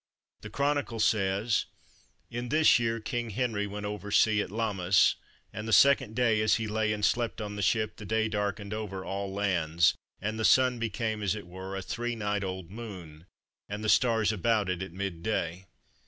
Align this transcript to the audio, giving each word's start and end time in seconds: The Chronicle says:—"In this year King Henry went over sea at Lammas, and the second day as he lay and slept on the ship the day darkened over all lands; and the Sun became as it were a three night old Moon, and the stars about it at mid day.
The 0.41 0.49
Chronicle 0.49 0.99
says:—"In 0.99 2.49
this 2.49 2.79
year 2.79 2.99
King 2.99 3.29
Henry 3.29 3.67
went 3.67 3.85
over 3.85 4.09
sea 4.09 4.41
at 4.41 4.49
Lammas, 4.49 5.13
and 5.53 5.67
the 5.67 5.71
second 5.71 6.15
day 6.15 6.41
as 6.41 6.55
he 6.55 6.67
lay 6.67 6.91
and 6.91 7.05
slept 7.05 7.39
on 7.39 7.55
the 7.55 7.61
ship 7.61 7.97
the 7.97 8.03
day 8.05 8.27
darkened 8.27 8.73
over 8.73 9.05
all 9.05 9.31
lands; 9.31 9.93
and 10.19 10.39
the 10.39 10.43
Sun 10.43 10.79
became 10.79 11.21
as 11.21 11.35
it 11.35 11.45
were 11.45 11.75
a 11.75 11.83
three 11.83 12.15
night 12.15 12.43
old 12.43 12.71
Moon, 12.71 13.27
and 13.69 13.83
the 13.83 13.89
stars 13.89 14.31
about 14.31 14.69
it 14.69 14.81
at 14.81 14.91
mid 14.91 15.21
day. 15.21 15.67